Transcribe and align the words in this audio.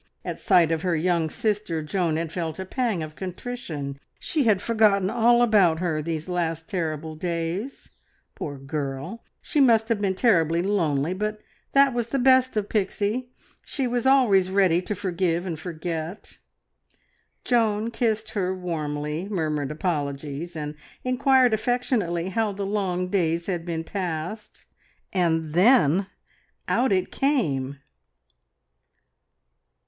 At 0.25 0.39
sight 0.39 0.71
of 0.71 0.81
her 0.81 0.95
young 0.95 1.29
sister 1.29 1.83
Joan 1.83 2.15
had 2.17 2.31
felt 2.31 2.57
a 2.57 2.65
pang 2.65 3.03
of 3.03 3.15
contrition. 3.15 3.99
She 4.17 4.45
had 4.45 4.59
forgotten 4.59 5.11
all 5.11 5.43
about 5.43 5.77
her 5.77 6.01
these 6.01 6.27
last 6.27 6.67
terrible 6.67 7.13
days. 7.15 7.91
Poor 8.33 8.57
girl! 8.57 9.21
She 9.43 9.59
must 9.61 9.89
have 9.89 10.01
been 10.01 10.15
terribly 10.15 10.63
lonely, 10.63 11.13
but 11.13 11.39
that 11.73 11.93
was 11.93 12.07
the 12.07 12.17
best 12.17 12.57
of 12.57 12.67
Pixie 12.67 13.29
she 13.63 13.85
was 13.85 14.07
always 14.07 14.49
ready 14.49 14.81
to 14.81 14.95
forgive 14.95 15.45
and 15.45 15.59
forget. 15.59 16.39
Joan 17.45 17.91
kissed 17.91 18.31
her 18.31 18.55
warmly, 18.57 19.27
murmured 19.29 19.69
apologies, 19.69 20.55
and 20.55 20.73
inquired 21.03 21.53
affectionately 21.53 22.29
how 22.29 22.51
the 22.53 22.65
long 22.65 23.09
days 23.09 23.45
had 23.45 23.67
been 23.67 23.83
passed. 23.83 24.65
And 25.13 25.53
then 25.53 26.07
out 26.67 26.91
it 26.91 27.11
came! 27.11 27.77